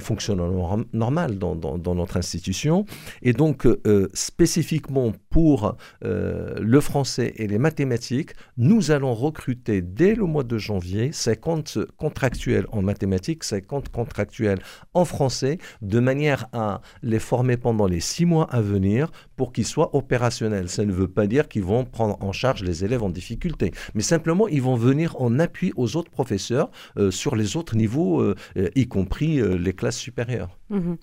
fonctionnement 0.00 0.78
normal 0.92 1.38
dans, 1.38 1.54
dans, 1.56 1.94
notre 1.94 2.18
institution. 2.18 2.84
Et 3.22 3.32
donc 3.32 3.66
spécifiquement 4.12 5.12
pour 5.30 5.76
le 6.02 6.80
français 6.80 7.32
et 7.36 7.46
les 7.46 7.58
mathématiques, 7.58 8.32
nous 8.56 8.90
allons 8.90 9.14
recruter 9.14 9.80
dès 9.82 10.14
le 10.14 10.24
mois 10.24 10.44
de 10.44 10.58
janvier 10.58 11.12
50 11.12 11.78
contractuels 11.96 12.66
en 12.72 12.82
mathématiques, 12.82 13.44
50 13.44 13.88
contractuels 13.88 14.60
en 14.94 15.04
français 15.04 15.37
de 15.82 16.00
manière 16.00 16.46
à 16.52 16.80
les 17.02 17.18
former 17.18 17.56
pendant 17.56 17.86
les 17.86 18.00
six 18.00 18.24
mois 18.24 18.48
à 18.50 18.60
venir 18.60 19.10
pour 19.36 19.52
qu'ils 19.52 19.66
soient 19.66 19.94
opérationnels. 19.94 20.68
Ça 20.68 20.84
ne 20.84 20.92
veut 20.92 21.08
pas 21.08 21.26
dire 21.26 21.48
qu'ils 21.48 21.64
vont 21.64 21.84
prendre 21.84 22.16
en 22.20 22.32
charge 22.32 22.62
les 22.62 22.84
élèves 22.84 23.02
en 23.02 23.10
difficulté, 23.10 23.72
mais 23.94 24.02
simplement 24.02 24.48
ils 24.48 24.62
vont 24.62 24.76
venir 24.76 25.20
en 25.20 25.38
appui 25.38 25.72
aux 25.76 25.96
autres 25.96 26.10
professeurs 26.10 26.70
euh, 26.96 27.10
sur 27.10 27.36
les 27.36 27.56
autres 27.56 27.76
niveaux, 27.76 28.20
euh, 28.20 28.34
euh, 28.56 28.68
y 28.74 28.86
compris 28.86 29.40
les 29.58 29.72
classes 29.72 29.98
supérieures. 29.98 30.58
Mmh 30.70 30.94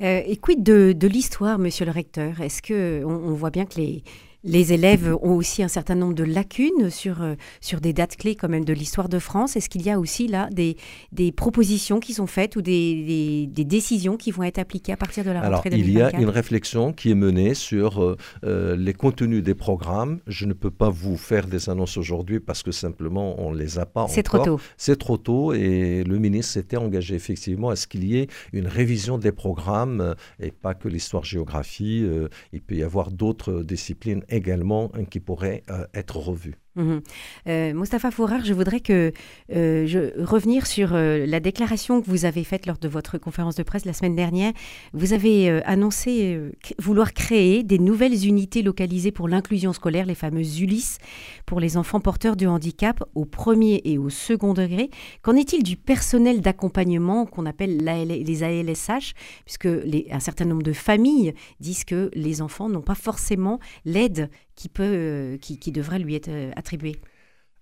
et 0.00 0.36
quid 0.36 0.62
de, 0.62 0.92
de 0.92 1.08
l'histoire, 1.08 1.58
monsieur 1.58 1.84
le 1.84 1.90
recteur? 1.92 2.40
Est-ce 2.40 2.60
que 2.62 3.04
on, 3.04 3.34
voit 3.34 3.50
bien 3.50 3.66
que 3.66 3.76
les 3.76 4.02
Les 4.44 4.72
élèves 4.72 5.16
ont 5.22 5.36
aussi 5.36 5.62
un 5.62 5.68
certain 5.68 5.94
nombre 5.94 6.14
de 6.14 6.24
lacunes 6.24 6.90
sur, 6.90 7.22
euh, 7.22 7.34
sur 7.60 7.80
des 7.80 7.92
dates 7.92 8.16
clés 8.16 8.34
quand 8.34 8.48
même 8.48 8.64
de 8.64 8.72
l'histoire 8.72 9.08
de 9.08 9.20
France. 9.20 9.54
Est-ce 9.54 9.68
qu'il 9.68 9.82
y 9.82 9.90
a 9.90 10.00
aussi 10.00 10.26
là 10.26 10.48
des, 10.50 10.76
des 11.12 11.30
propositions 11.30 12.00
qui 12.00 12.12
sont 12.12 12.26
faites 12.26 12.56
ou 12.56 12.62
des, 12.62 13.46
des, 13.46 13.64
décisions 13.64 14.16
qui 14.16 14.32
vont 14.32 14.42
être 14.42 14.58
appliquées 14.58 14.92
à 14.92 14.96
partir 14.96 15.22
de 15.22 15.30
la 15.30 15.40
rentrée 15.48 15.70
Alors, 15.70 15.78
il 15.78 15.92
y 15.92 16.02
a 16.02 16.18
une 16.18 16.28
réflexion 16.28 16.92
qui 16.92 17.12
est 17.12 17.14
menée 17.14 17.54
sur 17.54 18.02
euh, 18.02 18.16
euh, 18.42 18.74
les 18.74 18.94
contenus 18.94 19.44
des 19.44 19.54
programmes. 19.54 20.18
Je 20.26 20.46
ne 20.46 20.54
peux 20.54 20.72
pas 20.72 20.90
vous 20.90 21.16
faire 21.16 21.46
des 21.46 21.70
annonces 21.70 21.96
aujourd'hui 21.96 22.40
parce 22.40 22.64
que 22.64 22.72
simplement 22.72 23.40
on 23.40 23.52
ne 23.52 23.58
les 23.58 23.78
a 23.78 23.86
pas 23.86 24.08
C'est 24.08 24.24
trop 24.24 24.40
tôt. 24.40 24.60
C'est 24.76 24.98
trop 24.98 25.18
tôt 25.18 25.52
et 25.52 26.02
le 26.02 26.18
ministre 26.18 26.54
s'était 26.54 26.76
engagé 26.76 27.14
effectivement 27.14 27.70
à 27.70 27.76
ce 27.76 27.86
qu'il 27.86 28.02
y 28.02 28.18
ait 28.18 28.26
une 28.52 28.66
révision 28.66 29.18
des 29.18 29.32
programmes 29.32 30.16
et 30.40 30.50
pas 30.50 30.74
que 30.74 30.88
l'histoire-géographie. 30.88 32.04
il 32.52 32.60
peut 32.60 32.74
y 32.74 32.82
avoir 32.82 33.12
d'autres 33.12 33.62
disciplines 33.62 34.24
également 34.32 34.90
qui 35.10 35.20
pourrait 35.20 35.62
euh, 35.70 35.86
être 35.94 36.16
revu. 36.16 36.56
Mhm. 36.74 37.02
Euh, 37.48 37.74
Mustapha 37.74 38.10
Fourar, 38.10 38.44
je 38.44 38.54
voudrais 38.54 38.80
que 38.80 39.12
euh, 39.54 39.86
je 39.86 40.22
revenir 40.24 40.66
sur 40.66 40.94
euh, 40.94 41.26
la 41.26 41.38
déclaration 41.38 42.00
que 42.00 42.08
vous 42.08 42.24
avez 42.24 42.44
faite 42.44 42.64
lors 42.64 42.78
de 42.78 42.88
votre 42.88 43.18
conférence 43.18 43.56
de 43.56 43.62
presse 43.62 43.84
la 43.84 43.92
semaine 43.92 44.16
dernière. 44.16 44.52
Vous 44.94 45.12
avez 45.12 45.50
annoncé 45.64 46.38
vouloir 46.78 47.12
créer 47.12 47.62
des 47.62 47.78
nouvelles 47.78 48.26
unités 48.26 48.62
localisées 48.62 49.12
pour 49.12 49.28
l'inclusion 49.28 49.72
scolaire, 49.74 50.06
les 50.06 50.14
fameuses 50.14 50.60
ULIS, 50.60 50.96
pour 51.44 51.60
les 51.60 51.76
enfants 51.76 52.00
porteurs 52.00 52.36
de 52.36 52.46
handicap 52.46 53.02
au 53.14 53.26
premier 53.26 53.82
et 53.84 53.98
au 53.98 54.08
second 54.08 54.54
degré. 54.54 54.88
Qu'en 55.20 55.36
est-il 55.36 55.62
du 55.62 55.76
personnel 55.76 56.40
d'accompagnement 56.40 57.26
qu'on 57.26 57.44
appelle 57.44 57.78
les 57.78 58.42
ALSH, 58.42 59.12
puisque 59.44 59.64
les, 59.64 60.06
un 60.10 60.20
certain 60.20 60.46
nombre 60.46 60.62
de 60.62 60.72
familles 60.72 61.34
disent 61.60 61.84
que 61.84 62.10
les 62.14 62.40
enfants 62.40 62.68
n'ont 62.68 62.80
pas 62.80 62.94
forcément 62.94 63.58
l'aide 63.84 64.30
qui, 64.62 64.68
peut, 64.68 64.84
euh, 64.84 65.38
qui, 65.38 65.72
devrait 65.72 65.98
lui 65.98 66.14
être 66.14 66.28
euh, 66.28 66.52
attribuée 66.54 67.00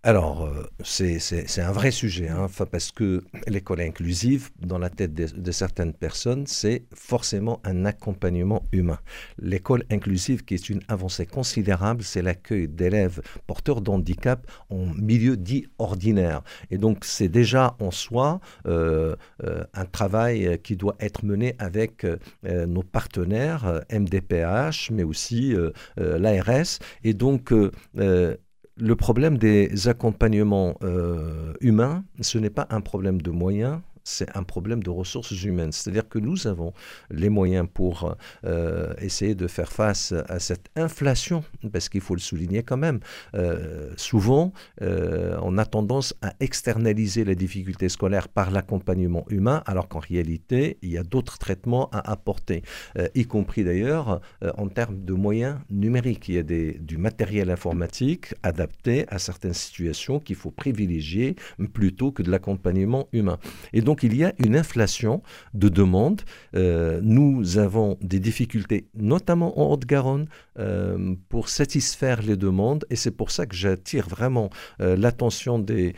alors, 0.02 0.46
euh, 0.46 0.66
c'est 0.82 1.60
un 1.60 1.72
vrai 1.72 1.90
sujet, 1.90 2.28
hein, 2.30 2.46
parce 2.72 2.90
que 2.90 3.22
l'école 3.46 3.82
inclusive, 3.82 4.48
dans 4.58 4.78
la 4.78 4.88
tête 4.88 5.12
de, 5.12 5.52
certaines 5.52 5.92
personnes, 5.92 6.46
c'est 6.46 6.84
forcément 6.94 7.60
un 7.64 7.84
accompagnement 7.84 8.62
humain. 8.72 8.98
L'école 9.38 9.84
inclusive, 9.90 10.42
qui 10.46 10.54
est 10.54 10.70
une 10.70 10.80
avancée 10.88 11.26
considérable, 11.26 12.02
c'est 12.02 12.22
l'accueil 12.22 12.66
d'élèves 12.66 13.20
porteurs 13.46 13.82
d'handicap 13.82 14.50
en 14.70 14.86
milieu 14.86 15.36
dit 15.36 15.66
ordinaire. 15.76 16.40
Et 16.70 16.78
donc, 16.78 17.04
c'est 17.04 17.28
déjà 17.28 17.76
en 17.78 17.90
soi 17.90 18.40
euh, 18.66 19.16
euh, 19.44 19.64
un 19.74 19.84
travail 19.84 20.58
qui 20.62 20.76
doit 20.76 20.96
être 20.98 21.26
mené 21.26 21.56
avec 21.58 22.06
nos 22.42 22.82
partenaires, 22.82 23.82
MDPH, 23.92 24.90
mais 24.92 25.02
aussi 25.02 25.54
l'ARS. 25.96 26.78
Et 27.04 27.12
donc, 27.12 27.52
le 28.80 28.96
problème 28.96 29.38
des 29.38 29.88
accompagnements 29.88 30.76
euh, 30.82 31.52
humains, 31.60 32.04
ce 32.20 32.38
n'est 32.38 32.50
pas 32.50 32.66
un 32.70 32.80
problème 32.80 33.20
de 33.20 33.30
moyens, 33.30 33.80
c'est 34.04 34.36
un 34.36 34.42
problème 34.42 34.82
de 34.82 34.90
ressources 34.90 35.42
humaines. 35.42 35.72
C'est-à-dire 35.72 36.08
que 36.08 36.18
nous 36.18 36.46
avons 36.46 36.72
les 37.10 37.28
moyens 37.28 37.66
pour 37.72 38.16
euh, 38.44 38.94
essayer 39.00 39.34
de 39.34 39.46
faire 39.46 39.72
face 39.72 40.12
à 40.28 40.38
cette 40.38 40.68
inflation, 40.76 41.44
parce 41.72 41.88
qu'il 41.88 42.00
faut 42.00 42.14
le 42.14 42.20
souligner 42.20 42.62
quand 42.62 42.76
même. 42.76 43.00
Euh, 43.34 43.90
souvent, 43.96 44.52
euh, 44.82 45.38
on 45.42 45.58
a 45.58 45.64
tendance 45.64 46.14
à 46.22 46.34
externaliser 46.40 47.24
les 47.24 47.36
difficultés 47.36 47.88
scolaires 47.88 48.28
par 48.28 48.50
l'accompagnement 48.50 49.24
humain, 49.28 49.62
alors 49.66 49.88
qu'en 49.88 49.98
réalité, 49.98 50.78
il 50.82 50.90
y 50.90 50.98
a 50.98 51.02
d'autres 51.02 51.38
traitements 51.38 51.88
à 51.92 52.10
apporter, 52.10 52.62
y 53.14 53.24
compris 53.24 53.64
d'ailleurs 53.64 54.20
en 54.56 54.68
termes 54.68 55.04
de 55.04 55.12
moyens 55.12 55.58
numériques. 55.70 56.28
Il 56.28 56.34
y 56.34 56.38
a 56.38 56.42
du 56.42 56.96
matériel 56.96 57.50
informatique 57.50 58.34
adapté 58.42 59.06
à 59.08 59.18
certaines 59.18 59.54
situations 59.54 60.20
qu'il 60.20 60.36
faut 60.36 60.50
privilégier 60.50 61.36
plutôt 61.72 62.12
que 62.12 62.22
de 62.22 62.30
l'accompagnement 62.30 63.08
humain. 63.12 63.38
Et 63.72 63.80
donc, 63.80 63.89
il 64.02 64.16
y 64.16 64.24
a 64.24 64.32
une 64.38 64.56
inflation 64.56 65.22
de 65.54 65.68
demandes. 65.68 66.22
Euh, 66.54 67.00
nous 67.02 67.58
avons 67.58 67.98
des 68.00 68.20
difficultés, 68.20 68.88
notamment 68.94 69.60
en 69.60 69.72
Haute-Garonne, 69.72 70.26
euh, 70.60 71.14
pour 71.28 71.48
satisfaire 71.48 72.22
les 72.22 72.36
demandes. 72.36 72.84
Et 72.90 72.96
c'est 72.96 73.10
pour 73.10 73.30
ça 73.30 73.46
que 73.46 73.56
j'attire 73.56 74.08
vraiment 74.08 74.50
euh, 74.80 74.96
l'attention 74.96 75.58
des 75.58 75.94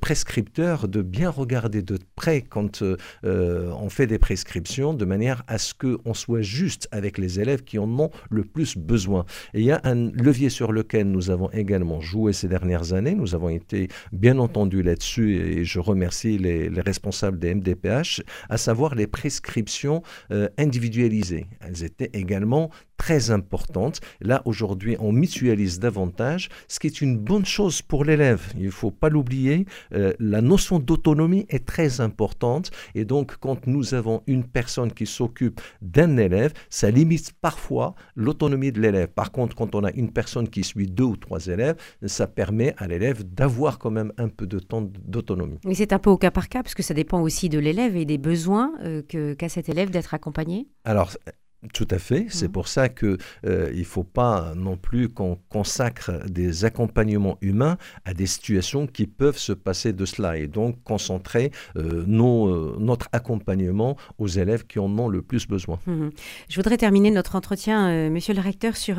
prescripteurs 0.00 0.88
de 0.88 1.02
bien 1.02 1.30
regarder 1.30 1.82
de 1.82 1.98
près 2.14 2.42
quand 2.42 2.82
on 3.24 3.88
fait 3.88 4.06
des 4.06 4.18
prescriptions, 4.18 4.94
de 4.94 5.04
manière 5.04 5.42
à 5.46 5.58
ce 5.58 5.74
qu'on 5.74 6.14
soit 6.14 6.42
juste 6.42 6.88
avec 6.90 7.18
les 7.18 7.40
élèves 7.40 7.62
qui 7.62 7.78
en 7.78 7.88
ont 7.98 8.10
le 8.30 8.44
plus 8.44 8.76
besoin. 8.76 9.24
Et 9.54 9.60
il 9.60 9.66
y 9.66 9.72
a 9.72 9.80
un 9.84 10.10
levier 10.10 10.50
sur 10.50 10.72
lequel 10.72 11.10
nous 11.10 11.30
avons 11.30 11.50
également 11.50 12.00
joué 12.00 12.32
ces 12.32 12.48
dernières 12.48 12.92
années. 12.92 13.14
Nous 13.14 13.34
avons 13.34 13.48
été 13.48 13.88
bien 14.12 14.38
entendu 14.38 14.82
là-dessus 14.82 15.36
et 15.36 15.64
je 15.64 15.80
remercie 15.80 16.38
les, 16.38 16.68
les 16.68 16.80
responsables 16.80 17.38
des 17.38 17.54
MDPH, 17.54 18.22
à 18.48 18.56
savoir 18.56 18.94
les 18.94 19.06
prescriptions 19.06 20.02
euh, 20.30 20.48
individualisées. 20.58 21.46
Elles 21.60 21.84
étaient 21.84 22.10
également 22.12 22.70
très 22.96 23.30
importante. 23.30 24.00
Là, 24.20 24.42
aujourd'hui, 24.44 24.96
on 25.00 25.12
mutualise 25.12 25.80
davantage, 25.80 26.48
ce 26.68 26.78
qui 26.78 26.86
est 26.86 27.00
une 27.00 27.18
bonne 27.18 27.44
chose 27.44 27.82
pour 27.82 28.04
l'élève. 28.04 28.52
Il 28.56 28.66
ne 28.66 28.70
faut 28.70 28.90
pas 28.90 29.08
l'oublier. 29.08 29.66
Euh, 29.92 30.12
la 30.18 30.40
notion 30.40 30.78
d'autonomie 30.78 31.46
est 31.48 31.66
très 31.66 32.00
importante. 32.00 32.70
Et 32.94 33.04
donc, 33.04 33.36
quand 33.38 33.66
nous 33.66 33.94
avons 33.94 34.22
une 34.26 34.44
personne 34.44 34.92
qui 34.92 35.06
s'occupe 35.06 35.60
d'un 35.80 36.16
élève, 36.16 36.52
ça 36.70 36.90
limite 36.90 37.32
parfois 37.40 37.94
l'autonomie 38.14 38.72
de 38.72 38.80
l'élève. 38.80 39.08
Par 39.08 39.32
contre, 39.32 39.56
quand 39.56 39.74
on 39.74 39.84
a 39.84 39.92
une 39.92 40.12
personne 40.12 40.48
qui 40.48 40.62
suit 40.62 40.86
deux 40.86 41.04
ou 41.04 41.16
trois 41.16 41.46
élèves, 41.46 41.76
ça 42.06 42.26
permet 42.26 42.74
à 42.78 42.86
l'élève 42.86 43.24
d'avoir 43.24 43.78
quand 43.78 43.90
même 43.90 44.12
un 44.18 44.28
peu 44.28 44.46
de 44.46 44.58
temps 44.58 44.88
d'autonomie. 45.04 45.58
Mais 45.64 45.74
c'est 45.74 45.92
un 45.92 45.98
peu 45.98 46.10
au 46.10 46.18
cas 46.18 46.30
par 46.30 46.48
cas, 46.48 46.62
parce 46.62 46.74
que 46.74 46.82
ça 46.82 46.94
dépend 46.94 47.20
aussi 47.20 47.48
de 47.48 47.58
l'élève 47.58 47.96
et 47.96 48.04
des 48.04 48.18
besoins 48.18 48.72
euh, 48.84 49.02
qu'a 49.02 49.48
cet 49.48 49.68
élève 49.68 49.90
d'être 49.90 50.14
accompagné? 50.14 50.68
Alors, 50.84 51.12
tout 51.72 51.86
à 51.90 51.98
fait. 51.98 52.26
C'est 52.28 52.48
mmh. 52.48 52.52
pour 52.52 52.66
ça 52.66 52.88
qu'il 52.88 53.18
euh, 53.46 53.70
il 53.72 53.80
ne 53.80 53.84
faut 53.84 54.02
pas 54.02 54.52
non 54.56 54.76
plus 54.76 55.08
qu'on 55.08 55.38
consacre 55.48 56.10
des 56.28 56.64
accompagnements 56.64 57.38
humains 57.40 57.76
à 58.04 58.14
des 58.14 58.26
situations 58.26 58.88
qui 58.88 59.06
peuvent 59.06 59.38
se 59.38 59.52
passer 59.52 59.92
de 59.92 60.04
cela 60.04 60.36
et 60.36 60.48
donc 60.48 60.82
concentrer 60.82 61.52
euh, 61.76 62.02
nos, 62.06 62.48
euh, 62.48 62.76
notre 62.80 63.08
accompagnement 63.12 63.96
aux 64.18 64.26
élèves 64.26 64.66
qui 64.66 64.80
en 64.80 64.98
ont 64.98 65.08
le 65.08 65.22
plus 65.22 65.46
besoin. 65.46 65.78
Mmh. 65.86 66.08
Je 66.48 66.56
voudrais 66.56 66.76
terminer 66.76 67.12
notre 67.12 67.36
entretien, 67.36 68.10
Monsieur 68.10 68.34
le 68.34 68.40
recteur, 68.40 68.76
sur, 68.76 68.96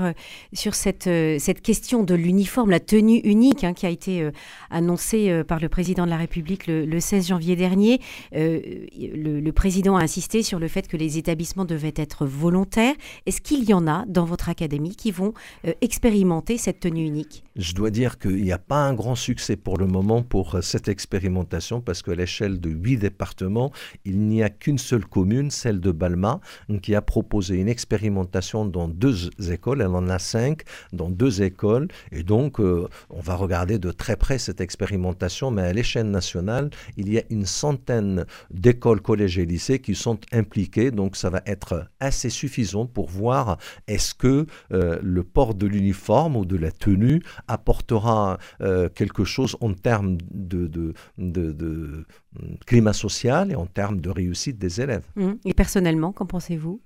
sur 0.54 0.76
cette, 0.76 1.04
cette 1.04 1.62
question 1.62 2.04
de 2.04 2.16
l'uniforme, 2.16 2.70
la 2.70 2.80
tenue 2.80 3.18
unique 3.20 3.64
hein, 3.64 3.74
qui 3.74 3.86
a 3.86 3.90
été 3.90 4.30
annoncée 4.70 5.44
par 5.48 5.60
le 5.60 5.70
président 5.70 6.06
de 6.06 6.10
la 6.10 6.18
République 6.18 6.68
le, 6.68 7.00
16 7.00 7.28
janvier 7.28 7.56
dernier. 7.56 8.00
Le, 8.32 9.40
le 9.40 9.52
président 9.52 9.98
a 9.98 10.04
insisté 10.04 10.44
sur 10.44 10.60
le 10.60 10.68
fait 10.68 10.88
que 10.88 10.98
les 10.98 11.18
établissements 11.18 11.66
devaient 11.66 11.94
être 11.96 12.26
volontaires 12.26 12.53
est-ce 13.26 13.42
qu'il 13.42 13.64
y 13.64 13.74
en 13.74 13.88
a 13.88 14.06
dans 14.08 14.26
votre 14.26 14.50
académie 14.50 14.96
qui 14.96 15.12
vont 15.12 15.34
euh, 15.66 15.74
expérimenter 15.82 16.58
cette 16.58 16.80
tenue 16.80 17.06
unique? 17.06 17.44
Je 17.56 17.74
dois 17.74 17.90
dire 17.90 18.18
qu'il 18.18 18.44
n'y 18.44 18.52
a 18.52 18.58
pas 18.58 18.88
un 18.88 18.94
grand 18.94 19.16
succès 19.16 19.56
pour 19.56 19.78
le 19.78 19.86
moment 19.86 20.24
pour 20.24 20.56
euh, 20.56 20.62
cette 20.62 20.88
expérimentation 20.88 21.82
parce 21.82 22.02
qu'à 22.02 22.16
l'échelle 22.16 22.60
de 22.60 22.70
huit 22.70 22.98
départements, 22.98 23.72
il 24.06 24.20
n'y 24.20 24.44
a 24.44 24.50
qu'une 24.50 24.78
seule 24.78 25.06
commune, 25.06 25.52
celle 25.52 25.80
de 25.80 25.92
Balma, 25.92 26.40
qui 26.82 26.96
a 26.96 27.02
proposé 27.02 27.58
une 27.58 27.68
expérimentation 27.68 28.66
dans 28.66 28.88
deux 28.88 29.30
écoles. 29.52 29.82
Elle 29.82 29.88
en 29.88 30.10
a 30.10 30.20
cinq 30.20 30.64
dans 30.92 31.10
deux 31.10 31.42
écoles. 31.42 31.88
Et 32.12 32.24
donc, 32.24 32.60
euh, 32.60 32.88
on 33.10 33.22
va 33.22 33.36
regarder 33.36 33.80
de 33.80 33.92
très 33.92 34.16
près 34.16 34.38
cette 34.38 34.62
expérimentation. 34.62 35.52
Mais 35.52 35.64
à 35.64 35.74
l'échelle 35.74 36.10
nationale, 36.10 36.70
il 36.98 37.12
y 37.12 37.20
a 37.20 37.24
une 37.30 37.46
centaine 37.46 38.26
d'écoles, 38.52 39.02
collèges 39.02 39.38
et 39.38 39.46
lycées 39.46 39.80
qui 39.80 39.96
sont 39.96 40.20
impliquées. 40.32 40.92
Donc, 40.92 41.16
ça 41.16 41.30
va 41.30 41.42
être 41.46 41.88
assez 42.00 42.30
suffisant 42.44 42.86
pour 42.86 43.10
voir 43.10 43.58
est-ce 43.88 44.14
que 44.14 44.46
euh, 44.74 45.00
le 45.02 45.24
port 45.24 45.54
de 45.56 45.66
l'uniforme 45.66 46.36
ou 46.36 46.46
de 46.46 46.58
la 46.58 46.72
tenue 46.72 47.22
apportera 47.48 48.38
euh, 48.60 48.90
quelque 48.90 49.24
chose 49.24 49.56
en 49.62 49.74
termes 49.74 50.18
de, 50.32 50.68
de, 50.68 50.94
de, 51.18 52.06
climat 52.66 52.94
social 52.94 53.52
et 53.52 53.56
en 53.56 53.66
termes 53.66 54.02
de 54.02 54.10
réussite 54.10 54.58
des 54.58 54.82
élèves. 54.82 55.06
Mmh. 55.16 55.32
Et 55.46 55.54
personnellement, 55.54 56.12
qu'en 56.12 56.26
pensez-vous? 56.26 56.82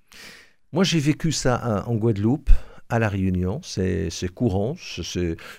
Moi, 0.73 0.83
j'ai 0.83 0.99
vécu 0.99 1.31
ça 1.31 1.59
hein, 1.63 1.83
en 1.87 1.95
Guadeloupe 1.95 2.51
à 2.89 2.99
la 2.99 3.09
Réunion. 3.09 3.59
C'est 3.63 4.09
courant, 4.33 4.75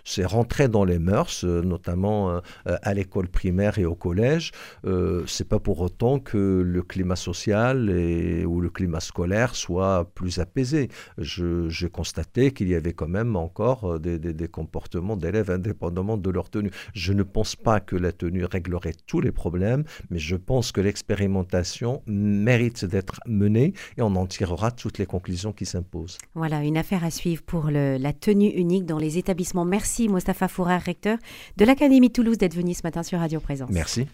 c'est 0.05 0.25
rentré 0.25 0.69
dans 0.69 0.85
les 0.85 0.99
mœurs, 0.99 1.45
euh, 1.45 1.63
notamment 1.63 2.31
euh, 2.31 2.41
à 2.65 2.95
l'école 2.95 3.29
primaire 3.29 3.79
et 3.79 3.85
au 3.85 3.95
collège. 3.95 4.53
Euh, 4.85 5.25
c'est 5.27 5.49
pas 5.49 5.59
pour 5.59 5.81
autant 5.81 6.19
que 6.19 6.63
le 6.65 6.83
climat 6.83 7.17
social 7.17 7.91
et, 7.91 8.45
ou 8.45 8.61
le 8.61 8.71
climat 8.71 9.01
scolaire 9.01 9.55
soit 9.55 10.11
plus 10.15 10.39
apaisé. 10.39 10.89
J'ai 11.19 11.91
constaté 11.91 12.53
qu'il 12.53 12.69
y 12.69 12.75
avait 12.75 12.93
quand 12.93 13.09
même 13.09 13.37
encore 13.37 14.01
des, 14.01 14.19
des 14.19 14.49
comportements 14.49 15.17
d'élèves 15.17 15.51
indépendamment 15.51 16.17
de 16.17 16.31
leur 16.31 16.51
tenue. 16.51 16.71
Je 16.95 17.13
ne 17.13 17.23
pense 17.23 17.57
pas 17.57 17.81
que 17.81 17.97
la 17.97 18.13
tenue 18.13 18.45
réglerait 18.45 18.95
tous 19.07 19.21
les 19.21 19.33
problèmes, 19.33 19.85
mais 20.11 20.19
je 20.19 20.37
pense 20.37 20.73
que 20.73 20.81
l'expérimentation 20.81 22.03
mérite 22.07 22.85
d'être 22.85 23.21
menée 23.27 23.75
et 23.97 24.03
on 24.03 24.15
en 24.17 24.27
tirera 24.27 24.71
toutes 24.71 24.99
les 24.99 25.07
conclusions 25.07 25.53
qui 25.53 25.67
s'imposent. 25.67 26.19
Voilà, 26.35 26.63
une 26.63 26.77
affaire 26.77 27.05
à 27.05 27.11
suivre 27.19 27.43
pour 27.43 27.71
la 27.71 28.13
tenue 28.13 28.49
unique 28.49 28.87
dans 28.87 28.99
les 28.99 29.19
établissements. 29.19 29.65
Merci 29.65 30.09
Mostafa 30.09 30.49
Fourar, 30.49 30.81
recteur 30.81 31.19
de 31.57 31.65
l'Académie 31.65 32.11
Toulouse, 32.11 32.39
d'être 32.39 32.55
venu 32.55 32.75
ce 32.75 32.81
matin 32.85 33.03
sur 33.03 33.19
Radio 33.19 33.41
Présence. 33.41 33.71
Merci. 33.71 34.09